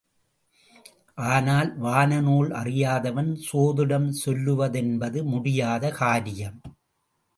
ஆனால் 1.25 1.69
வானநூல் 1.79 2.49
அறியாதவன் 2.51 3.31
சோதிடம் 3.47 4.09
சொல்லுவதென்பது 4.25 5.21
முடியாத 5.23 5.91
காரியம். 5.91 6.59